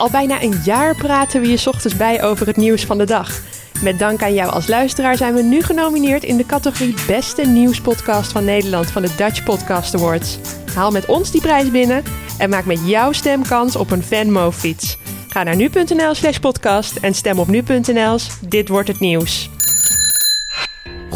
[0.00, 3.40] Al bijna een jaar praten we je ochtends bij over het nieuws van de dag.
[3.82, 8.32] Met dank aan jou als luisteraar zijn we nu genomineerd in de categorie Beste Nieuwspodcast
[8.32, 10.38] van Nederland van de Dutch Podcast Awards.
[10.74, 12.02] Haal met ons die prijs binnen
[12.38, 14.98] en maak met jouw stem kans op een Venmo-fiets.
[15.28, 19.50] Ga naar nu.nl slash podcast en stem op nu.nl Dit wordt het nieuws.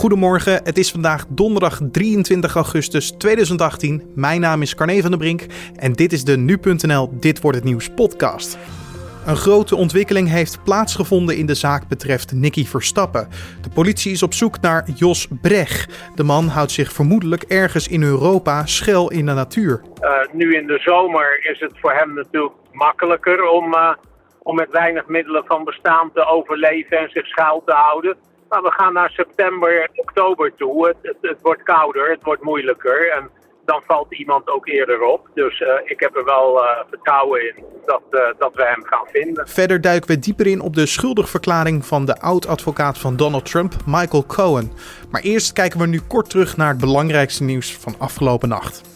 [0.05, 4.13] Goedemorgen, het is vandaag donderdag 23 augustus 2018.
[4.15, 5.47] Mijn naam is Carne van der Brink
[5.77, 8.59] en dit is de Nu.nl Dit Wordt Het Nieuws podcast.
[9.27, 13.29] Een grote ontwikkeling heeft plaatsgevonden in de zaak betreft Nicky Verstappen.
[13.63, 15.87] De politie is op zoek naar Jos Brech.
[16.15, 19.83] De man houdt zich vermoedelijk ergens in Europa schel in de natuur.
[20.01, 23.95] Uh, nu in de zomer is het voor hem natuurlijk makkelijker om, uh,
[24.43, 28.17] om met weinig middelen van bestaan te overleven en zich schuil te houden.
[28.63, 30.87] We gaan naar september, oktober toe.
[30.87, 33.11] Het, het, wordt kouder, het wordt moeilijker.
[33.11, 33.31] En
[33.65, 35.29] dan valt iemand ook eerder op.
[35.35, 39.07] Dus uh, ik heb er wel uh, vertrouwen in dat, uh, dat we hem gaan
[39.13, 39.49] vinden.
[39.49, 44.25] Verder duiken we dieper in op de schuldigverklaring van de oud-advocaat van Donald Trump, Michael
[44.27, 44.73] Cohen.
[45.11, 48.94] Maar eerst kijken we nu kort terug naar het belangrijkste nieuws van afgelopen nacht.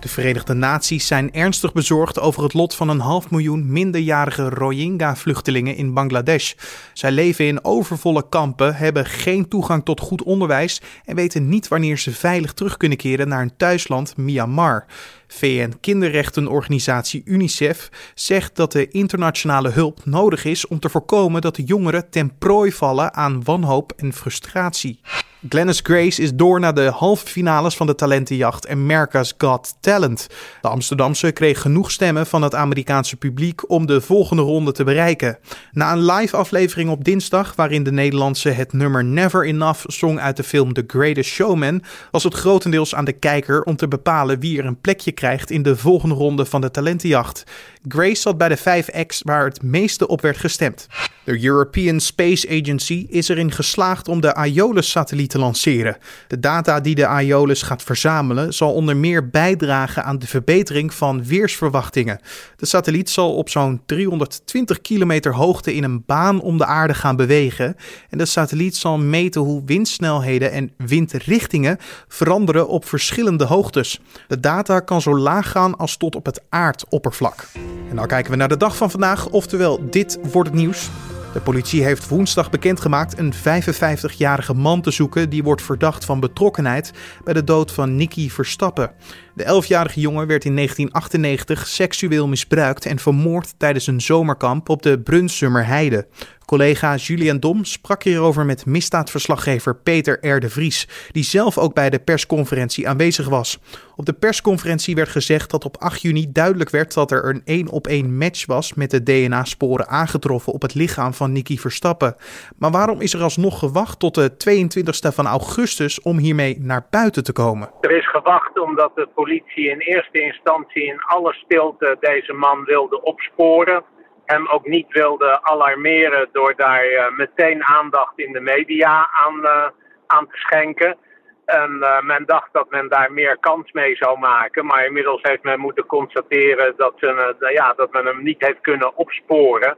[0.00, 5.76] De Verenigde Naties zijn ernstig bezorgd over het lot van een half miljoen minderjarige Rohingya-vluchtelingen
[5.76, 6.52] in Bangladesh.
[6.92, 11.98] Zij leven in overvolle kampen, hebben geen toegang tot goed onderwijs en weten niet wanneer
[11.98, 14.86] ze veilig terug kunnen keren naar hun thuisland Myanmar.
[15.30, 22.10] VN-kinderrechtenorganisatie UNICEF zegt dat de internationale hulp nodig is om te voorkomen dat de jongeren
[22.10, 25.00] ten prooi vallen aan wanhoop en frustratie.
[25.48, 30.26] Glennis Grace is door naar de halve finales van de talentenjacht America's Got Talent.
[30.60, 35.38] De Amsterdamse kreeg genoeg stemmen van het Amerikaanse publiek om de volgende ronde te bereiken.
[35.72, 40.36] Na een live aflevering op dinsdag, waarin de Nederlandse het nummer Never Enough zong uit
[40.36, 44.58] de film The Greatest Showman, was het grotendeels aan de kijker om te bepalen wie
[44.58, 47.44] er een plekje krijgt in de volgende ronde van de talentenjacht.
[47.88, 50.86] Grace zat bij de 5X waar het meeste op werd gestemd.
[51.24, 55.96] De European Space Agency is erin geslaagd om de Aeolus-satelliet te lanceren.
[56.28, 61.24] De data die de Aeolus gaat verzamelen zal onder meer bijdragen aan de verbetering van
[61.24, 62.20] weersverwachtingen.
[62.56, 67.16] De satelliet zal op zo'n 320 kilometer hoogte in een baan om de aarde gaan
[67.16, 67.76] bewegen.
[68.10, 71.78] En de satelliet zal meten hoe windsnelheden en windrichtingen
[72.08, 74.00] veranderen op verschillende hoogtes.
[74.28, 77.46] De data kan zo laag gaan als tot op het aardoppervlak.
[77.90, 80.90] En dan kijken we naar de dag van vandaag, oftewel dit wordt het nieuws.
[81.32, 86.92] De politie heeft woensdag bekendgemaakt een 55-jarige man te zoeken die wordt verdacht van betrokkenheid
[87.24, 88.90] bij de dood van Nicky Verstappen.
[89.34, 95.00] De 11-jarige jongen werd in 1998 seksueel misbruikt en vermoord tijdens een zomerkamp op de
[95.00, 96.06] Brunsummer Heide.
[96.50, 100.40] Collega Julian Dom sprak hierover met misdaadverslaggever Peter R.
[100.40, 103.58] de Vries, die zelf ook bij de persconferentie aanwezig was.
[103.96, 107.68] Op de persconferentie werd gezegd dat op 8 juni duidelijk werd dat er een één
[107.68, 112.16] op één match was met de DNA-sporen aangetroffen op het lichaam van Nicky Verstappen.
[112.58, 117.24] Maar waarom is er alsnog gewacht tot de 22e van augustus om hiermee naar buiten
[117.24, 117.70] te komen?
[117.80, 123.02] Er is gewacht omdat de politie in eerste instantie in alle stilte deze man wilde
[123.02, 123.84] opsporen
[124.30, 129.68] hem ook niet wilde alarmeren door daar uh, meteen aandacht in de media aan, uh,
[130.06, 130.96] aan te schenken.
[131.44, 134.66] En uh, men dacht dat men daar meer kans mee zou maken.
[134.66, 138.96] Maar inmiddels heeft men moeten constateren dat, ze, ja, dat men hem niet heeft kunnen
[138.96, 139.76] opsporen.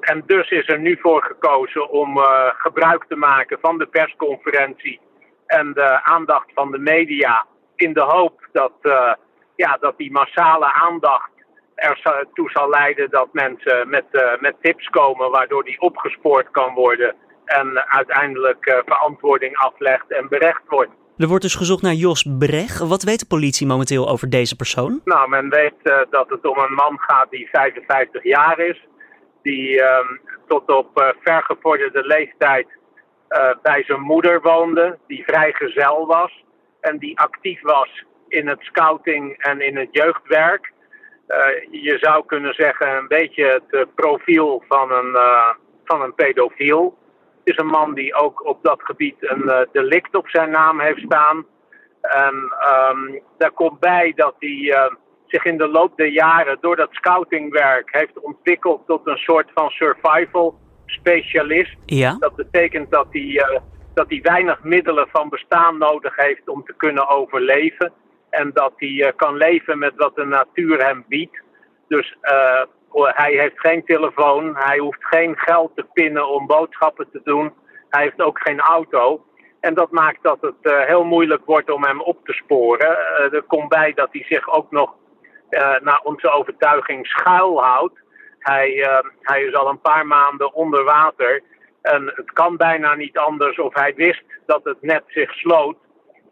[0.00, 2.18] En dus is er nu voor gekozen om
[2.56, 5.00] gebruik te maken van de persconferentie
[5.46, 7.46] en de aandacht van de media.
[7.76, 8.72] In de hoop dat,
[9.56, 11.30] ja, dat die massale aandacht
[11.74, 17.14] ertoe zal leiden dat mensen met, uh, met tips komen waardoor die opgespoord kan worden
[17.44, 20.90] en uiteindelijk uh, verantwoording aflegt en berecht wordt.
[21.16, 22.78] Er wordt dus gezocht naar Jos Brech.
[22.78, 25.00] Wat weet de politie momenteel over deze persoon?
[25.04, 28.86] Nou, men weet uh, dat het om een man gaat die 55 jaar is.
[29.42, 32.66] Die um, tot op vergevorderde leeftijd
[33.62, 34.98] bij zijn moeder woonde.
[35.06, 36.44] Die vrijgezel was.
[36.80, 40.72] En die actief was in het scouting en in het jeugdwerk.
[41.28, 45.48] Uh, je zou kunnen zeggen een beetje het uh, profiel van een, uh,
[45.84, 46.98] van een pedofiel.
[47.44, 51.00] Het is een man die ook op dat gebied een delict op zijn naam heeft
[51.00, 51.46] staan.
[52.00, 52.34] En
[52.90, 54.90] um, daar komt bij dat hij
[55.26, 59.70] zich in de loop der jaren door dat scoutingwerk heeft ontwikkeld tot een soort van
[59.70, 61.76] survival specialist.
[61.86, 62.16] Ja.
[62.18, 63.60] Dat betekent dat hij,
[63.94, 67.92] dat hij weinig middelen van bestaan nodig heeft om te kunnen overleven.
[68.34, 71.42] En dat hij uh, kan leven met wat de natuur hem biedt.
[71.88, 77.20] Dus uh, hij heeft geen telefoon, hij hoeft geen geld te pinnen om boodschappen te
[77.24, 77.52] doen.
[77.88, 79.24] Hij heeft ook geen auto.
[79.60, 82.98] En dat maakt dat het uh, heel moeilijk wordt om hem op te sporen.
[83.32, 84.94] er komt bij dat hij zich ook nog
[85.82, 87.98] naar onze overtuiging schuilhoudt.
[88.38, 88.88] Hij,
[89.20, 91.42] hij is al een paar maanden onder water.
[91.82, 95.76] En het kan bijna niet anders of hij wist dat het net zich sloot.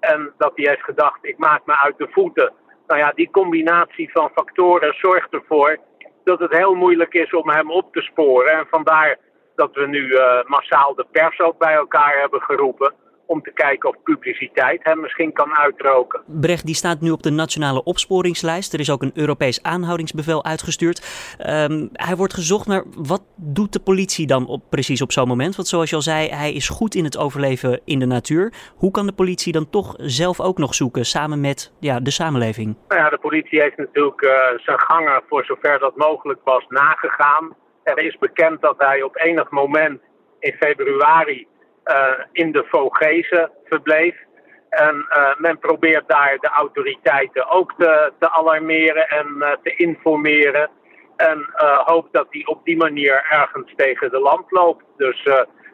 [0.02, 2.52] En dat hij heeft gedacht, ik maak me uit de voeten.
[2.86, 5.78] Nou ja, die combinatie van factoren zorgt ervoor
[6.24, 8.52] dat het heel moeilijk is om hem op te sporen.
[8.52, 9.18] En vandaar
[9.54, 12.94] dat we nu uh, massaal de pers ook bij elkaar hebben geroepen
[13.32, 16.22] om te kijken of publiciteit hem misschien kan uitroken.
[16.26, 18.72] Brecht die staat nu op de nationale opsporingslijst.
[18.72, 20.98] Er is ook een Europees aanhoudingsbevel uitgestuurd.
[21.46, 25.56] Um, hij wordt gezocht naar wat doet de politie dan op, precies op zo'n moment?
[25.56, 28.52] Want zoals je al zei, hij is goed in het overleven in de natuur.
[28.76, 32.76] Hoe kan de politie dan toch zelf ook nog zoeken samen met ja, de samenleving?
[32.88, 37.54] Nou ja, de politie heeft natuurlijk uh, zijn gangen voor zover dat mogelijk was nagegaan.
[37.82, 40.00] Er is bekend dat hij op enig moment
[40.40, 41.46] in februari
[42.32, 44.14] in de Vogese verbleef.
[44.68, 50.70] En uh, men probeert daar de autoriteiten ook te, te alarmeren en uh, te informeren.
[51.16, 51.50] En
[51.84, 54.84] hoopt dat hij op die manier ergens tegen de lamp loopt.
[54.96, 55.28] Dus,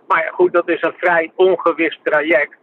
[0.06, 2.56] maar goed, dat is een vrij ongewis traject.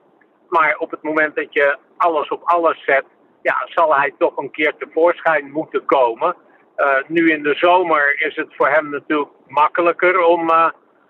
[0.50, 3.06] Maar op het moment dat je alles op alles zet,
[3.42, 6.36] ja, zal hij toch een keer tevoorschijn moeten komen.
[7.08, 10.52] nu in de zomer is het voor hem natuurlijk makkelijker om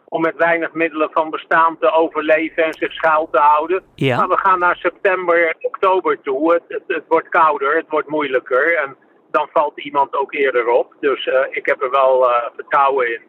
[0.06, 3.84] om met weinig middelen van bestaan te overleven en zich schuil te houden.
[3.96, 4.18] Ja.
[4.18, 6.54] Maar we gaan naar september, oktober toe.
[6.54, 8.96] Het, het, wordt kouder, het wordt moeilijker en
[9.32, 10.94] dan valt iemand ook eerder op.
[11.00, 13.22] Dus uh, ik heb er wel uh, vertrouwen in.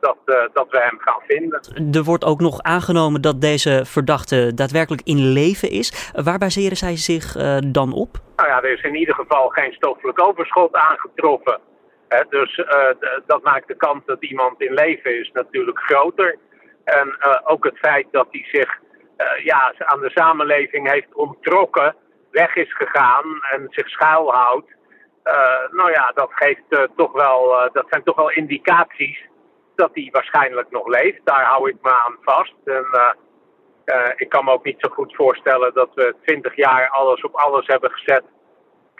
[0.00, 1.60] Dat, uh, dat we hem gaan vinden.
[1.92, 6.10] Er wordt ook nog aangenomen dat deze verdachte daadwerkelijk in leven is.
[6.24, 7.32] Waar baseren zij zich
[7.66, 8.18] dan op?
[8.36, 11.60] Nou ja, er is in ieder geval geen stoffelijk overschot aangetroffen
[12.28, 12.88] dus uh,
[13.26, 16.38] dat maakt de kans dat iemand in leven is natuurlijk groter.
[16.84, 18.78] En uh, ook het feit dat hij zich
[19.16, 21.96] uh, ja, aan de samenleving heeft onttrokken,
[22.30, 24.70] weg is gegaan en zich schuilhoudt.
[25.70, 29.28] nou ja, dat, geeft, toch wel, dat zijn toch wel indicaties
[29.74, 31.20] dat hij waarschijnlijk nog leeft.
[31.24, 32.54] Daar hou ik me aan vast.
[32.64, 32.86] En,
[34.16, 37.66] ik kan me ook niet zo goed voorstellen dat we twintig jaar alles op alles
[37.66, 38.22] hebben gezet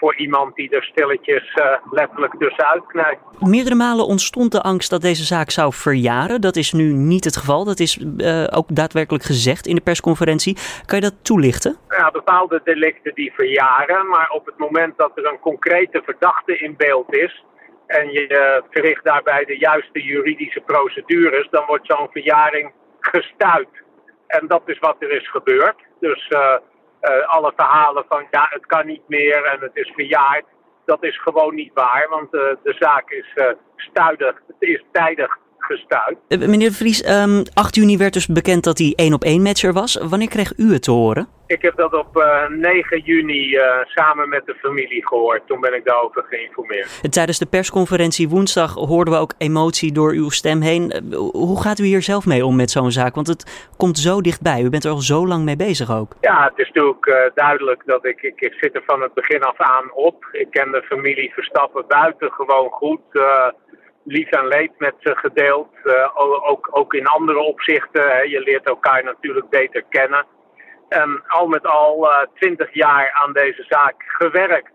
[0.00, 3.20] voor iemand die er stilletjes uh, letterlijk tussenuit knijpt.
[3.40, 6.40] Meerdere malen ontstond de angst dat deze zaak zou verjaren.
[6.40, 7.64] Dat is nu niet het geval.
[7.64, 10.56] Dat is uh, ook daadwerkelijk gezegd in de persconferentie.
[10.86, 11.76] Kan je dat toelichten?
[11.88, 14.08] Ja, bepaalde delicten die verjaren.
[14.08, 17.44] Maar op het moment dat er een concrete verdachte in beeld is.
[17.86, 21.48] En je uh, verricht daarbij de juiste juridische procedures.
[21.50, 23.68] Dan wordt zo'n verjaring gestuit.
[24.26, 25.76] En dat is wat er is gebeurd.
[26.00, 26.54] Dus uh,
[27.26, 30.44] alle verhalen van ja, het kan niet meer en het is verjaard.
[30.84, 33.44] Dat is gewoon niet waar, want uh, de zaak is uh,
[34.46, 36.16] het is tijdig gestuurd.
[36.28, 39.72] meneer Vries, um, ehm, 8 juni werd dus bekend dat hij één op één matcher
[39.72, 39.94] was.
[39.94, 41.28] Wanneer kreeg u het te horen?
[41.50, 45.46] Ik heb dat op uh, eh, 9 juni uh, samen met de familie gehoord.
[45.46, 47.12] Toen ben ik daarover geïnformeerd.
[47.12, 50.92] Tijdens de persconferentie woensdag hoorden we ook emotie door uw stem heen.
[50.94, 53.14] Uh, hoe gaat u hier zelf mee om met zo'n zaak?
[53.14, 54.62] Want het komt zo dichtbij.
[54.62, 56.12] U bent er al zo lang mee bezig ook.
[56.20, 59.60] Ja, het is natuurlijk duidelijk dat ik, ik, ik, zit er van het begin af
[59.60, 60.28] aan op.
[60.32, 63.00] Ik ken de familie Verstappen buiten gewoon goed
[64.04, 65.68] lief en leed met ze gedeeld.
[66.48, 68.02] ook, ook in andere opzichten.
[68.02, 68.20] Hè.
[68.20, 70.26] Je leert elkaar natuurlijk beter kennen.
[70.90, 74.72] En al met al uh, twintig jaar aan deze zaak gewerkt.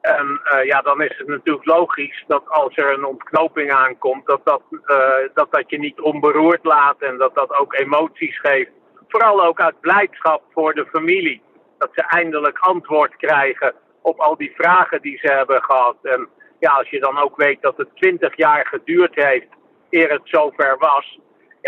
[0.00, 4.40] En uh, ja, dan is het natuurlijk logisch dat als er een ontknoping aankomt, dat
[4.44, 8.70] dat, uh, dat, dat je niet onberoerd laat en dat dat ook emoties geeft.
[9.08, 11.42] Vooral ook uit blijdschap voor de familie.
[11.78, 15.96] Dat ze eindelijk antwoord krijgen op al die vragen die ze hebben gehad.
[16.02, 19.48] En ja, als je dan ook weet dat het twintig jaar geduurd heeft
[19.90, 21.18] eer het zover was,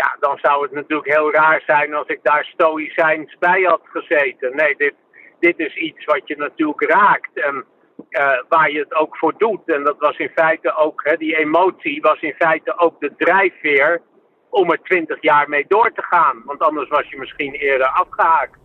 [0.01, 4.55] ja, dan zou het natuurlijk heel raar zijn als ik daar stoïcijns bij had gezeten.
[4.55, 4.93] Nee, dit,
[5.39, 7.65] dit is iets wat je natuurlijk raakt en
[8.09, 9.61] uh, waar je het ook voor doet.
[9.65, 14.01] En dat was in feite ook, hè, die emotie was in feite ook de drijfveer
[14.49, 16.41] om er twintig jaar mee door te gaan.
[16.45, 18.57] Want anders was je misschien eerder afgehaakt.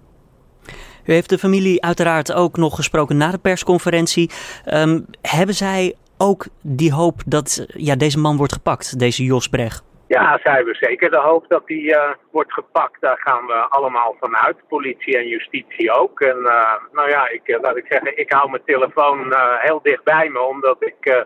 [1.04, 4.30] U heeft de familie uiteraard ook nog gesproken na de persconferentie.
[4.72, 9.93] Um, hebben zij ook die hoop dat ja, deze man wordt gepakt, deze Jos Brecht?
[10.06, 13.00] Ja, zij hebben zeker de hoop dat hij uh, wordt gepakt.
[13.00, 14.68] Daar gaan we allemaal vanuit.
[14.68, 16.20] Politie en justitie ook.
[16.20, 20.04] En uh, nou ja, ik, uh, laat ik zeggen, ik hou mijn telefoon heel dicht
[20.04, 20.40] bij me.
[20.40, 21.24] Omdat ik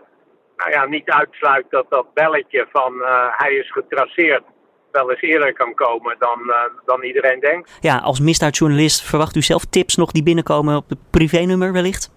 [0.55, 2.93] nou ja, niet uitsluit dat dat belletje van
[3.31, 4.43] hij is getraceerd
[4.91, 6.39] wel eens eerder kan komen dan,
[6.85, 7.77] dan iedereen denkt.
[7.79, 12.11] Ja, als misdaadjournalist verwacht u zelf tips nog die binnenkomen op het privénummer wellicht?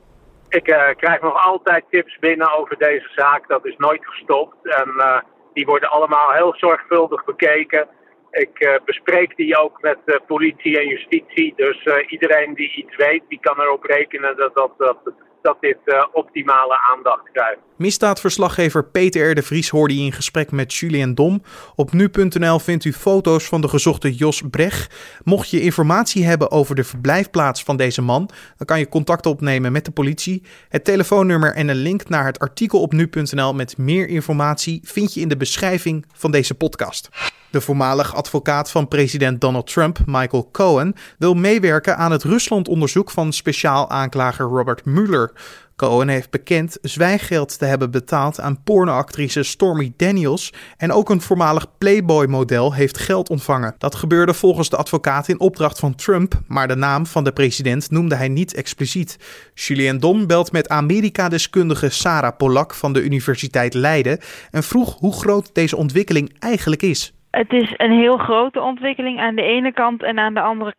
[0.49, 0.63] Ik
[0.97, 3.49] krijg nog altijd tips binnen over deze zaak.
[3.49, 4.67] Dat is nooit gestopt.
[4.67, 5.23] En
[5.53, 7.89] die worden allemaal heel zorgvuldig bekeken.
[8.31, 11.53] Ik uh, bespreek die ook met uh, politie en justitie.
[11.57, 14.97] Dus uh, iedereen die iets weet, die kan erop rekenen dat, dat, dat,
[15.43, 15.79] dat dit
[16.13, 17.61] optimale aandacht krijgt.
[17.77, 19.35] Misdaadverslaggever Peter R.
[19.35, 21.43] de Vries hoorde in gesprek met Julien Dom.
[21.75, 24.91] Op nu.nl vindt u foto's van de gezochte Jos Breg.
[25.25, 29.73] Mocht je informatie hebben over de verblijfplaats van deze man, dan kan je contact opnemen
[29.73, 30.43] met de politie.
[30.69, 35.21] Het telefoonnummer en een link naar het artikel op nu.nl met meer informatie vind je
[35.21, 37.09] in de beschrijving van deze podcast.
[37.53, 43.33] De voormalig advocaat van president Donald Trump, Michael Cohen, wil meewerken aan het Rusland-onderzoek van
[43.33, 45.33] speciaal aanklager Robert Mueller.
[45.77, 51.67] Cohen heeft bekend zwijggeld te hebben betaald aan pornoactrice Stormy Daniels en ook een voormalig
[51.79, 53.75] Playboy-model heeft geld ontvangen.
[53.79, 57.91] Dat gebeurde volgens de advocaat in opdracht van Trump, maar de naam van de president
[57.91, 59.17] noemde hij niet expliciet.
[59.55, 64.19] Julien Dom belt met Amerika-deskundige Sarah Polak van de Universiteit Leiden
[64.51, 67.13] en vroeg hoe groot deze ontwikkeling eigenlijk is.
[67.33, 70.75] Het is een heel grote ontwikkeling aan de ene kant en aan de andere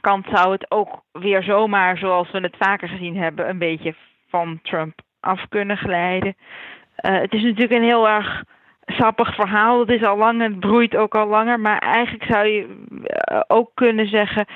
[0.00, 3.94] kant zou het ook weer zomaar, zoals we het vaker gezien hebben, een beetje
[4.28, 6.36] van Trump af kunnen glijden.
[6.36, 8.42] Uh, het is natuurlijk een heel erg
[8.86, 9.80] sappig verhaal.
[9.80, 11.60] Het is al lang en het broeit ook al langer.
[11.60, 14.46] Maar eigenlijk zou je uh, ook kunnen zeggen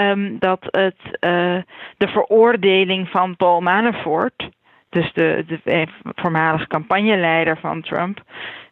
[0.00, 1.62] um, dat het, uh,
[1.96, 4.48] de veroordeling van Paul Manafort,
[4.88, 8.22] dus de, de voormalige campagneleider van Trump,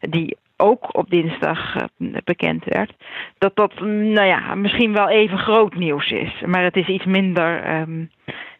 [0.01, 1.77] die ook op dinsdag
[2.25, 2.93] bekend werd,
[3.39, 6.43] dat dat nou ja, misschien wel even groot nieuws is.
[6.47, 8.11] Maar het is iets minder um,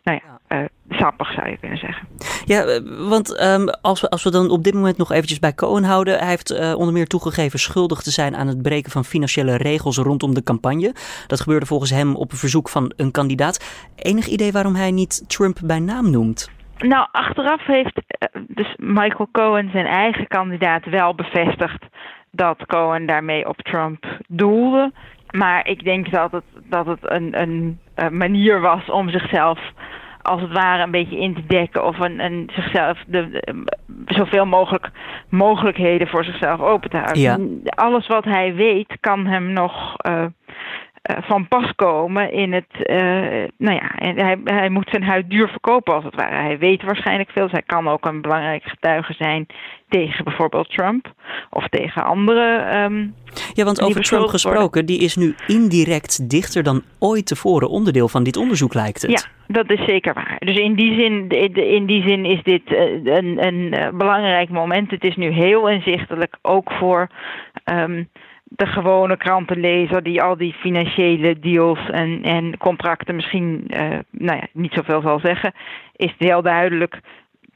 [0.03, 0.65] nou ja, uh,
[0.99, 2.09] sappig zou je kunnen zeggen.
[2.45, 5.55] Ja, eh, want um, als, we, als we dan op dit moment nog eventjes bij
[5.55, 6.19] Cohen houden.
[6.19, 9.97] Hij heeft uh, onder meer toegegeven schuldig te zijn aan het breken van financiële regels
[9.97, 10.95] rondom de campagne.
[11.27, 13.85] Dat gebeurde volgens hem op een verzoek van een kandidaat.
[13.97, 16.51] Enig idee waarom hij niet Trump bij naam noemt?
[16.79, 18.01] Nou, achteraf heeft
[18.47, 21.85] dus Michael Cohen zijn eigen kandidaat wel bevestigd
[22.31, 24.93] dat Cohen daarmee op Trump doelde.
[25.31, 29.59] Maar ik denk dat het, dat het een, een, een manier was om zichzelf
[30.23, 33.65] als het ware een beetje in te dekken of een, een zichzelf de, de,
[34.07, 34.91] zoveel mogelijk
[35.29, 37.61] mogelijkheden voor zichzelf open te houden.
[37.63, 37.71] Ja.
[37.75, 40.25] Alles wat hij weet kan hem nog uh,
[41.03, 42.67] van pas komen in het.
[42.79, 42.97] Uh,
[43.59, 46.35] nou ja, hij, hij moet zijn huid duur verkopen als het ware.
[46.35, 47.43] Hij weet waarschijnlijk veel.
[47.43, 49.47] Dus hij kan ook een belangrijk getuige zijn
[49.89, 51.13] tegen bijvoorbeeld Trump
[51.51, 52.77] of tegen andere.
[52.83, 53.15] Um,
[53.53, 58.23] ja, want over Trump gesproken, die is nu indirect dichter dan ooit tevoren onderdeel van
[58.23, 59.11] dit onderzoek, lijkt het.
[59.11, 60.37] Ja, dat is zeker waar.
[60.39, 62.63] Dus in die zin, in die zin is dit
[63.05, 64.91] een, een belangrijk moment.
[64.91, 67.09] Het is nu heel inzichtelijk, ook voor.
[67.65, 68.09] Um,
[68.57, 74.47] de gewone krantenlezer die al die financiële deals en, en contracten misschien uh, nou ja,
[74.53, 75.53] niet zoveel zal zeggen,
[75.97, 77.01] is het heel duidelijk.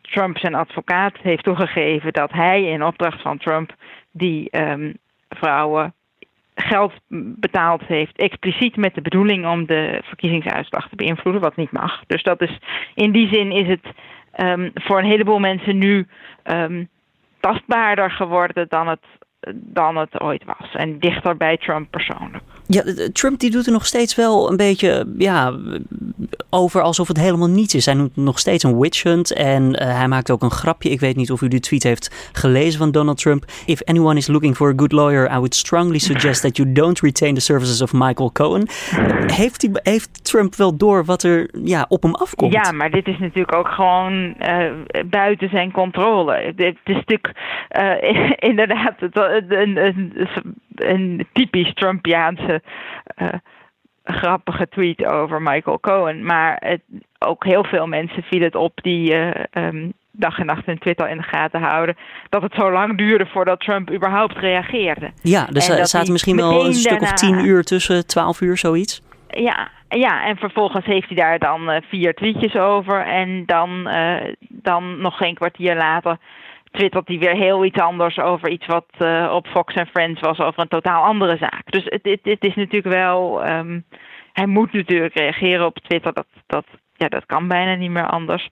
[0.00, 3.74] Trump zijn advocaat heeft toegegeven dat hij in opdracht van Trump
[4.10, 4.96] die um,
[5.28, 5.94] vrouwen
[6.54, 6.92] geld
[7.38, 12.02] betaald heeft, expliciet met de bedoeling om de verkiezingsuitslag te beïnvloeden, wat niet mag.
[12.06, 12.58] Dus dat is
[12.94, 13.86] in die zin is het
[14.36, 16.06] um, voor een heleboel mensen nu
[16.44, 16.88] um,
[17.40, 19.04] tastbaarder geworden dan het
[19.54, 20.74] dan het ooit was.
[20.74, 22.44] En dichter bij Trump persoonlijk.
[22.66, 25.54] Ja, Trump die doet er nog steeds wel een beetje ja,
[26.50, 27.86] over alsof het helemaal niets is.
[27.86, 30.90] Hij noemt nog steeds een witch hunt en uh, hij maakt ook een grapje.
[30.90, 33.44] Ik weet niet of u die tweet heeft gelezen van Donald Trump.
[33.66, 37.00] If anyone is looking for a good lawyer, I would strongly suggest that you don't
[37.00, 38.68] retain the services of Michael Cohen.
[39.26, 42.52] Heeft, die, heeft Trump wel door wat er ja, op hem afkomt?
[42.52, 44.70] Ja, maar dit is natuurlijk ook gewoon uh,
[45.06, 46.52] buiten zijn controle.
[46.56, 47.32] Het is natuurlijk
[47.70, 48.94] uh, inderdaad
[49.30, 50.28] een, een,
[50.74, 52.62] een typisch Trumpiaanse
[53.16, 53.28] uh,
[54.04, 56.24] grappige tweet over Michael Cohen.
[56.24, 56.82] Maar het,
[57.18, 61.08] ook heel veel mensen viel het op die uh, um, dag en nacht hun Twitter
[61.08, 61.96] in de gaten houden.
[62.28, 65.10] Dat het zo lang duurde voordat Trump überhaupt reageerde.
[65.22, 69.02] Ja, dus er zaten misschien wel een stuk of tien uur tussen, twaalf uur, zoiets.
[69.28, 73.04] Ja, ja, en vervolgens heeft hij daar dan uh, vier tweetjes over.
[73.04, 76.16] En dan, uh, dan nog geen kwartier later
[76.76, 80.38] twittert hij weer heel iets anders over iets wat uh, op Fox and Friends was
[80.38, 81.62] over een totaal andere zaak.
[81.64, 83.48] Dus het, het, het is natuurlijk wel.
[83.48, 83.84] Um,
[84.32, 86.12] hij moet natuurlijk reageren op Twitter.
[86.12, 88.48] Dat, dat, ja, dat kan bijna niet meer anders.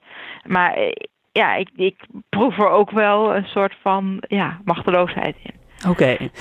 [0.47, 0.91] Maar eh,
[1.31, 1.95] ja, ik, ik
[2.29, 5.53] proef er ook wel een soort van ja, machteloosheid in.
[5.89, 5.89] Oké.
[5.89, 6.31] Okay.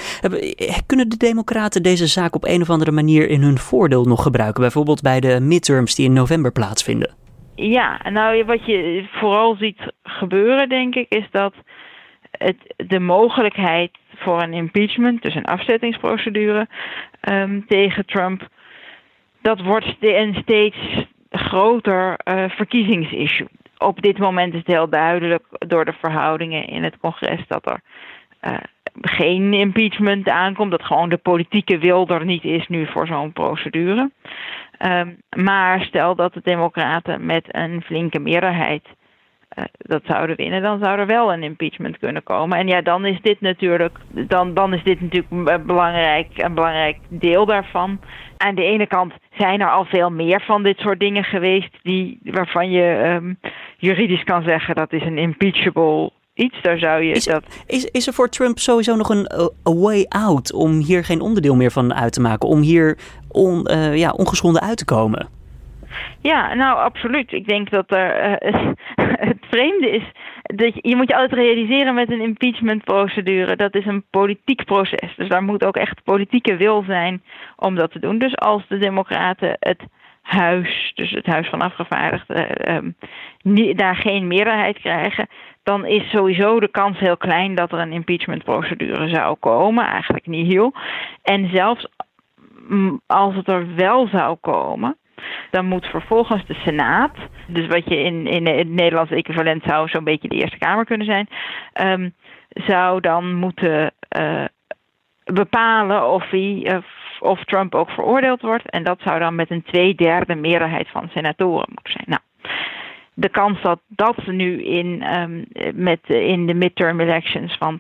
[0.87, 4.61] Kunnen de Democraten deze zaak op een of andere manier in hun voordeel nog gebruiken?
[4.61, 7.24] Bijvoorbeeld bij de midterms die in november plaatsvinden?
[7.57, 11.55] Ja, nou wat je vooral ziet gebeuren, denk ik, is dat
[12.31, 16.69] het, de mogelijkheid voor een impeachment, dus een afzettingsprocedure
[17.31, 18.49] um, tegen Trump,
[19.43, 20.77] dat wordt een steeds
[21.31, 23.49] groter uh, verkiezingsissue.
[23.79, 27.81] Op dit moment is het heel duidelijk door de verhoudingen in het congres dat er
[28.43, 28.59] uh,
[29.01, 34.11] geen impeachment aankomt, dat gewoon de politieke wil er niet is nu voor zo'n procedure.
[34.79, 38.85] Um, maar stel dat de Democraten met een flinke meerderheid
[39.59, 42.59] uh, dat zouden winnen, dan zou er wel een impeachment kunnen komen.
[42.59, 46.97] En ja, dan is dit natuurlijk, dan, dan is dit natuurlijk een belangrijk, een belangrijk
[47.09, 48.01] deel daarvan.
[48.37, 52.19] Aan de ene kant zijn er al veel meer van dit soort dingen geweest die,
[52.23, 53.39] waarvan je um,
[53.77, 56.63] juridisch kan zeggen dat is een impeachable iets.
[56.63, 57.63] Daar zou je is, dat...
[57.67, 59.31] is, is er voor Trump sowieso nog een
[59.69, 62.49] a way out om hier geen onderdeel meer van uit te maken?
[62.49, 62.99] Om hier
[63.35, 65.29] on, uh, ja, ongeschonden uit te komen?
[66.21, 67.33] Ja, nou absoluut.
[67.33, 68.71] Ik denk dat er uh,
[69.31, 70.03] het vreemde is
[70.43, 73.57] dat je, je, moet je altijd realiseren met een impeachmentprocedure.
[73.57, 75.15] Dat is een politiek proces.
[75.17, 77.23] Dus daar moet ook echt politieke wil zijn
[77.57, 78.19] om dat te doen.
[78.19, 79.83] Dus als de Democraten het
[80.23, 82.97] huis, dus het Huis van Afgevaardigden, um,
[83.77, 85.29] daar geen meerderheid krijgen,
[85.63, 89.87] dan is sowieso de kans heel klein dat er een impeachmentprocedure zou komen.
[89.87, 90.75] Eigenlijk niet heel.
[91.23, 91.87] En zelfs
[93.07, 94.97] als het er wel zou komen,
[95.51, 97.17] dan moet vervolgens de Senaat,
[97.47, 101.07] dus wat je in, in het Nederlands equivalent zou zo'n beetje de Eerste Kamer kunnen
[101.07, 101.29] zijn,
[101.83, 102.15] um,
[102.49, 104.45] zou dan moeten uh,
[105.25, 106.79] bepalen of, hij, uh,
[107.21, 108.71] of Trump ook veroordeeld wordt.
[108.71, 112.07] En dat zou dan met een tweederde meerderheid van senatoren moeten zijn.
[112.07, 112.23] Nou,
[113.15, 115.45] de kans dat dat nu in, um,
[115.75, 117.77] met, in de midterm elections van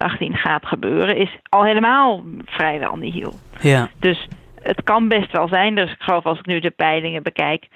[0.00, 3.34] 2018 gaat gebeuren, is al helemaal vrijwel nihil.
[3.60, 3.88] Ja.
[3.98, 4.28] Dus
[4.62, 7.68] het kan best wel zijn, dus ik geloof als ik nu de peilingen bekijk,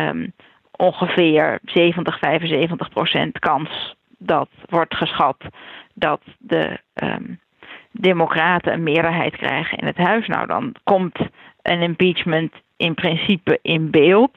[0.00, 0.32] um,
[0.76, 5.36] ongeveer 70, 75 procent kans dat wordt geschat
[5.94, 7.40] dat de um,
[7.90, 10.26] Democraten een meerderheid krijgen in het huis.
[10.26, 11.18] Nou, dan komt
[11.62, 14.36] een impeachment in principe in beeld.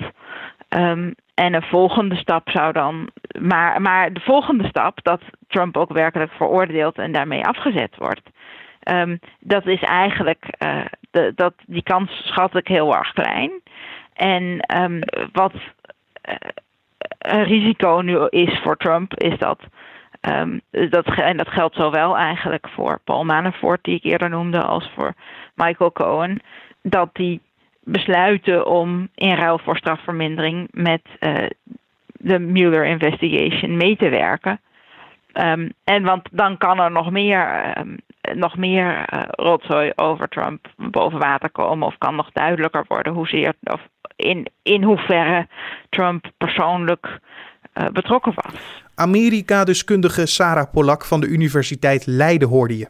[0.69, 3.09] Um, en een volgende stap zou dan.
[3.39, 8.29] Maar, maar de volgende stap, dat Trump ook werkelijk veroordeeld en daarmee afgezet wordt.
[8.91, 10.45] Um, dat is eigenlijk.
[11.11, 13.51] De, dat, die kans schat ik heel erg klein.
[14.13, 14.99] En um,
[15.31, 16.35] wat uh,
[17.17, 19.59] een risico nu is voor Trump, is dat.
[20.21, 24.91] Um, dat, en dat geldt zowel eigenlijk voor Paul Manafort, die ik eerder noemde, als
[24.95, 25.13] voor
[25.55, 26.41] Michael Cohen.
[26.81, 27.41] Dat die
[27.83, 31.35] besluiten om in ruil voor strafvermindering met uh,
[32.11, 34.59] de Mueller investigation mee te werken.
[35.33, 37.97] Um, en want dan kan er nog meer, um,
[38.33, 41.87] nog meer uh, rotzooi over Trump boven water komen.
[41.87, 43.81] Of kan nog duidelijker worden hoezeer, of
[44.15, 45.47] in, in hoeverre
[45.89, 47.19] Trump persoonlijk
[47.73, 48.83] uh, betrokken was.
[48.95, 52.87] Amerika-deskundige Sarah Polak van de Universiteit Leiden hoorde je.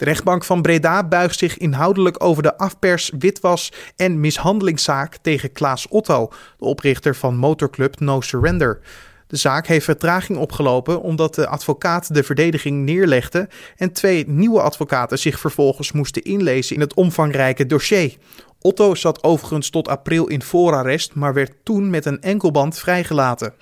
[0.00, 5.88] De rechtbank van Breda buigt zich inhoudelijk over de afpers, witwas en mishandelingszaak tegen Klaas
[5.88, 8.80] Otto, de oprichter van motorclub No Surrender.
[9.26, 15.18] De zaak heeft vertraging opgelopen omdat de advocaat de verdediging neerlegde en twee nieuwe advocaten
[15.18, 18.16] zich vervolgens moesten inlezen in het omvangrijke dossier.
[18.60, 23.52] Otto zat overigens tot april in voorarrest, maar werd toen met een enkelband vrijgelaten.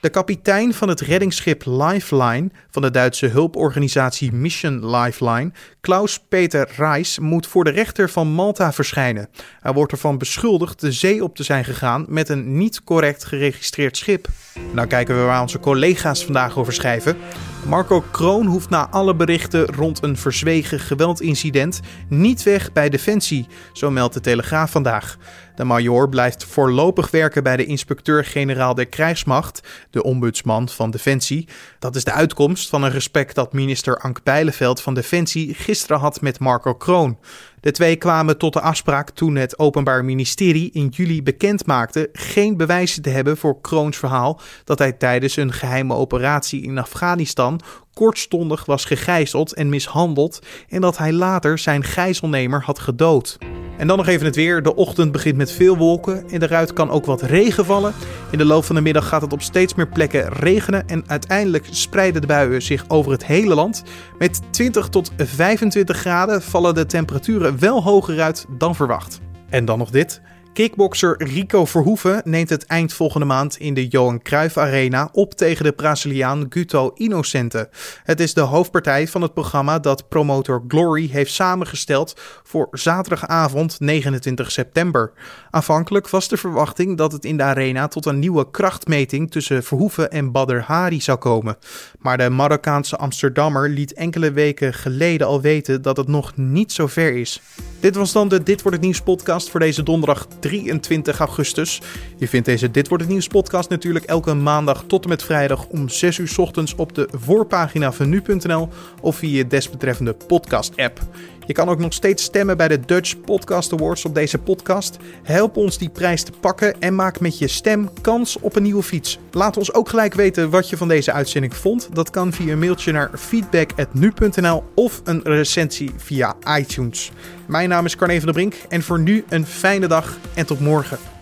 [0.00, 7.46] De kapitein van het reddingsschip Lifeline van de Duitse hulporganisatie Mission Lifeline, Klaus-Peter Reis, moet
[7.46, 9.28] voor de rechter van Malta verschijnen.
[9.60, 13.96] Hij wordt ervan beschuldigd de zee op te zijn gegaan met een niet correct geregistreerd
[13.96, 14.28] schip.
[14.72, 17.16] Nou kijken we waar onze collega's vandaag over schrijven.
[17.66, 23.90] Marco Kroon hoeft na alle berichten rond een verzwegen geweldincident niet weg bij Defensie, zo
[23.90, 25.16] meldt de Telegraaf vandaag.
[25.54, 31.48] De major blijft voorlopig werken bij de inspecteur-generaal der krijgsmacht, de ombudsman van Defensie.
[31.78, 36.20] Dat is de uitkomst van een gesprek dat minister Ank Bijleveld van Defensie gisteren had
[36.20, 37.18] met Marco Kroon.
[37.60, 42.56] De twee kwamen tot de afspraak toen het Openbaar Ministerie in juli bekend maakte geen
[42.56, 47.60] bewijzen te hebben voor Kroons verhaal dat hij tijdens een geheime operatie in Afghanistan
[47.94, 53.38] kortstondig was gegijzeld en mishandeld en dat hij later zijn gijzelnemer had gedood.
[53.78, 54.62] En dan nog even het weer.
[54.62, 57.92] De ochtend begint met veel wolken en eruit kan ook wat regen vallen.
[58.30, 61.66] In de loop van de middag gaat het op steeds meer plekken regenen en uiteindelijk
[61.70, 63.82] spreiden de buien zich over het hele land.
[64.18, 69.20] Met 20 tot 25 graden vallen de temperaturen wel hoger uit dan verwacht.
[69.48, 70.20] En dan nog dit.
[70.58, 75.64] Kickbokser Rico Verhoeven neemt het eind volgende maand in de Johan Cruijff Arena op tegen
[75.64, 77.68] de Braziliaan Guto Innocente.
[78.04, 84.50] Het is de hoofdpartij van het programma dat promotor Glory heeft samengesteld voor zaterdagavond 29
[84.50, 85.12] september.
[85.50, 90.10] Aanvankelijk was de verwachting dat het in de arena tot een nieuwe krachtmeting tussen Verhoeven
[90.10, 91.56] en Badr Hari zou komen.
[91.98, 96.86] Maar de Marokkaanse Amsterdammer liet enkele weken geleden al weten dat het nog niet zo
[96.86, 97.40] ver is.
[97.80, 101.80] Dit was dan de Dit wordt het nieuws podcast voor deze donderdag 23 augustus.
[102.16, 105.66] Je vindt deze Dit wordt het nieuws podcast natuurlijk elke maandag tot en met vrijdag
[105.66, 108.68] om 6 uur ochtends op de voorpagina van nu.nl
[109.00, 111.00] of via je desbetreffende podcast app.
[111.48, 114.96] Je kan ook nog steeds stemmen bij de Dutch Podcast Awards op deze podcast.
[115.38, 118.82] Help ons die prijs te pakken en maak met je stem kans op een nieuwe
[118.82, 119.18] fiets.
[119.30, 121.88] Laat ons ook gelijk weten wat je van deze uitzending vond.
[121.92, 127.10] Dat kan via een mailtje naar feedback.nu.nl of een recensie via iTunes.
[127.46, 130.60] Mijn naam is Carne van der Brink en voor nu een fijne dag en tot
[130.60, 131.17] morgen.